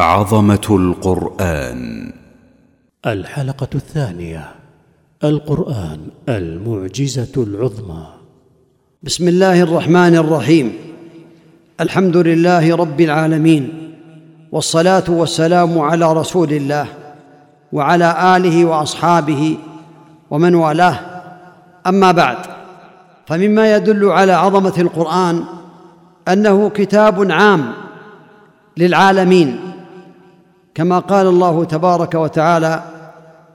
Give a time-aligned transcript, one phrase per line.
[0.00, 2.12] عظمة القرآن.
[3.06, 4.48] الحلقة الثانية
[5.24, 8.06] القرآن المعجزة العظمى.
[9.02, 10.72] بسم الله الرحمن الرحيم.
[11.80, 13.92] الحمد لله رب العالمين
[14.52, 16.86] والصلاة والسلام على رسول الله
[17.72, 19.58] وعلى آله وأصحابه
[20.30, 20.98] ومن والاه.
[21.86, 22.38] أما بعد
[23.26, 25.44] فمما يدل على عظمة القرآن
[26.28, 27.72] أنه كتاب عام
[28.76, 29.67] للعالمين.
[30.78, 32.82] كما قال الله تبارك وتعالى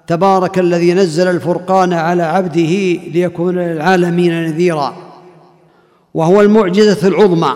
[0.08, 4.94] تبارك الذي نزل الفرقان على عبده ليكون للعالمين نذيرا.
[6.14, 7.54] وهو المعجزة العظمى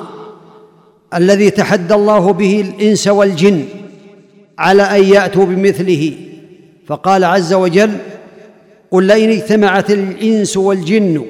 [1.13, 3.65] الذي تحدى الله به الإنس والجن
[4.59, 6.13] على أن يأتوا بمثله.
[6.87, 7.91] فقال عز وجل
[8.91, 11.25] قل لئن اجتمعت الإنس والجن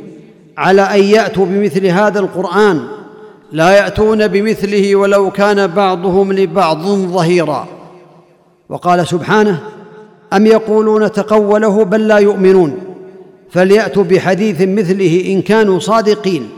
[0.57, 2.87] على أن يأتوا بمثل هذا القرآن
[3.51, 7.76] لا يأتون بمثله ولو كان بعضهم لبعض ظهيرا.
[8.69, 9.59] وقال سبحانه
[10.33, 12.77] أم يقولون تقوله بل لا يؤمنون؟
[13.51, 16.49] فليأتوا بحديث مثله إن كانوا صادقين.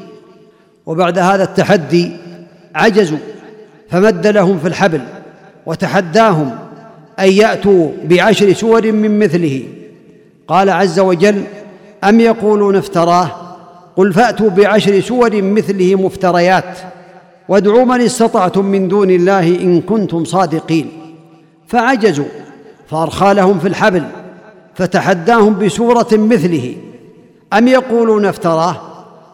[0.85, 2.11] وبعد هذا التحدي
[2.75, 3.17] عجزوا
[3.89, 5.01] فمد لهم في الحبل
[5.65, 6.51] وتحداهم
[7.19, 9.63] أن يأتوا بعشر سور من مثله.
[10.47, 11.43] قال عز وجل
[12.03, 13.31] أم يقولون افتراه؟
[13.95, 16.77] قل فأتوا بعشر سور مثله مفتريات
[17.49, 20.98] وادعوا من استطعتم من دون الله إن كنتم صادقين.
[21.69, 22.25] فعجزوا
[22.87, 24.03] فارخى لهم في الحبل
[24.75, 26.75] فتحداهم بسورة مثله.
[27.53, 28.75] أم يقولون افتراه؟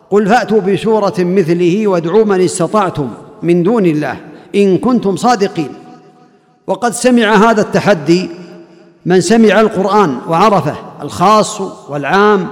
[0.09, 3.09] قل فأتوا بسورة مثله وادعوا من استطعتم
[3.44, 4.17] من دون الله
[4.55, 5.69] إن كنتم صادقين.
[6.67, 8.30] وقد سمع هذا التحدي
[9.05, 12.47] من سمع القرآن وعرفه الخاص والعام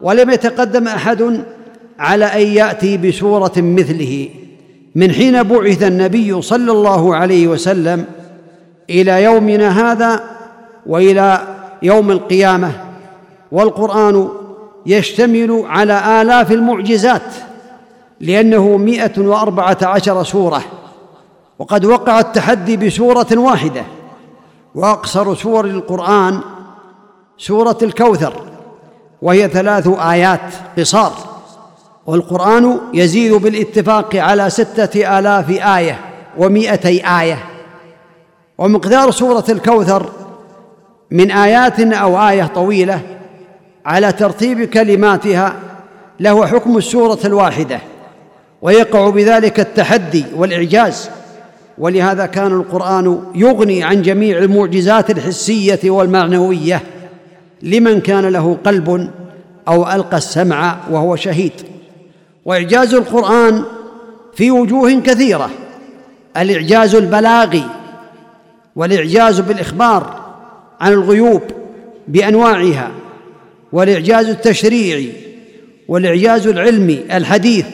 [0.00, 1.44] ولم يتقدم أحد
[1.98, 4.28] على أن يأتي بسورة مثله
[4.94, 8.04] من حين بعث النبي صلى الله عليه وسلم
[8.90, 10.24] إلى يومنا هذا
[10.86, 11.40] وإلى
[11.82, 12.72] يوم القيامة
[13.52, 14.28] والقرآن
[14.86, 17.22] يشتمل على آلاف المعجزات
[18.20, 20.62] لأنه مائه وأربعة عشر سورة
[21.58, 23.84] وقد وقع التحدي بسورة واحدة
[24.74, 26.40] وأقصر سور القرآن
[27.38, 28.32] سورة الكوثر
[29.22, 30.40] وهي ثلاث آيات
[30.78, 31.12] قصار
[32.06, 35.98] والقرآن يزيد بالاتفاق على ستة آلاف آية
[36.38, 37.49] ومائتي آية.
[38.60, 40.10] ومقدار سورة الكوثر
[41.10, 43.00] من آيات أو آية طويلة
[43.86, 45.56] على ترتيب كلماتها
[46.20, 47.80] له حكم السورة الواحدة
[48.62, 51.10] ويقع بذلك التحدي والإعجاز.
[51.78, 56.82] ولهذا كان القرآن يغني عن جميع المعجزات الحسية والمعنوية
[57.62, 59.10] لمن كان له قلب
[59.68, 61.52] أو ألقى السمع وهو شهيد.
[62.44, 63.62] وإعجاز القرآن
[64.34, 65.50] في وجوه كثيرة
[66.36, 67.79] الإعجاز البلاغي
[68.80, 70.20] والإعجاز بالإخبار
[70.80, 71.42] عن الغيوب
[72.08, 72.90] بأنواعها
[73.72, 75.12] والإعجاز التشريعي
[75.88, 77.66] والإعجاز العلمي الحديث.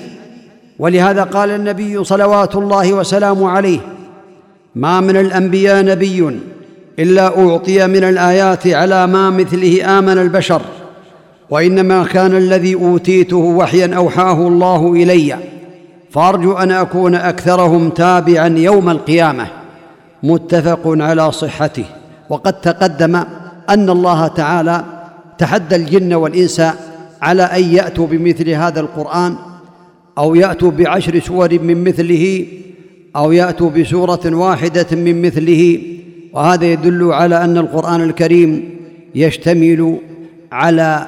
[0.78, 3.78] ولهذا قال النبي صلوات الله وسلامه عليه
[4.74, 6.40] ما من الأنبياء نبي
[6.98, 10.62] إلا أعطي من الآيات على ما مثله آمن البشر
[11.50, 15.36] وإنما كان الذي أوتيته وحيا أوحاه الله إلي
[16.10, 19.65] فأرجو أن أكون أكثرهم تابعا يوم القيامة.
[20.22, 21.84] متفق على صحته.
[22.30, 23.16] وقد تقدم
[23.70, 24.84] أن الله تعالى
[25.38, 26.62] تحدى الجن والإنس
[27.22, 29.34] على أن يأتوا بمثل هذا القرآن
[30.18, 32.46] أو يأتوا بعشر سور من مثله
[33.16, 35.78] أو يأتوا بسورة واحدة من مثله.
[36.32, 38.70] وهذا يدل على أن القرآن الكريم
[39.14, 39.98] يشتمل
[40.52, 41.06] على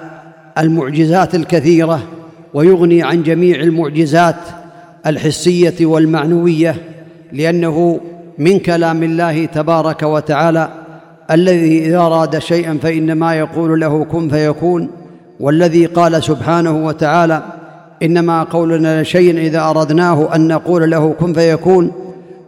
[0.59, 2.03] المعجزات الكثيرة
[2.55, 4.37] ويغني عن جميع المعجزات
[5.07, 6.77] الحسية والمعنوية
[7.33, 8.01] لأنه
[8.39, 10.69] من كلام الله تبارك وتعالى
[11.31, 14.89] الذي إذا أراد شيئا فإنما يقول له كن فيكون
[15.41, 17.43] والذي قال سبحانه وتعالى
[18.03, 21.93] إنما قولنا لشيء إذا أردناه أن نقول له كن فيكون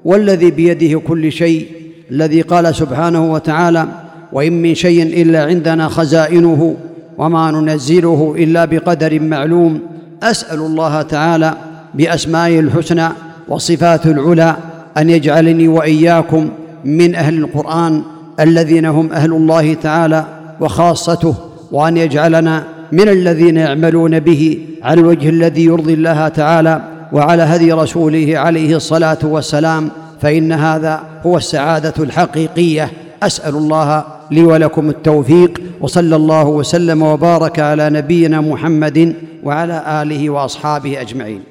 [0.05, 1.67] والذي بيده كل شيء
[2.11, 3.87] الذي قال سبحانه وتعالى
[4.33, 6.77] وإن من شيء إلا عندنا خزائنه
[7.19, 9.81] وما ننزله إلا بقدر معلوم
[10.23, 11.55] أسأل الله تعالى
[11.95, 13.09] بأسمائه الحسنى
[13.49, 14.57] وصفاته العلى
[14.99, 16.51] أن يجعلني وإياكم
[16.85, 18.03] من أهل القرآن
[18.41, 20.25] الذين هم أهل الله تعالى
[20.61, 21.35] وخاصته
[21.73, 26.83] وأن يجعلنا من الذين يعملون به على الوجه الذي يرضي الله تعالى
[27.13, 29.91] وعلى هدي رسوله عليه الصلاة والسلام
[30.21, 32.91] فإن هذا هو السعادة الحقيقية.
[33.23, 39.15] أسأل الله لي ولكم التوفيق وصلى الله وسلم وبارك على نبينا محمد
[39.45, 41.43] وعلى آله وأصحابه أجمعين.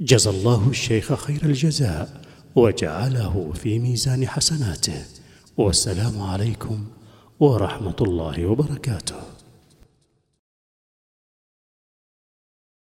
[0.00, 2.08] جزى الله الشيخ خير الجزاء.
[2.58, 5.04] وجعله في ميزان حسناته.
[5.56, 6.84] والسلام عليكم
[7.40, 9.37] ورحمة الله وبركاته.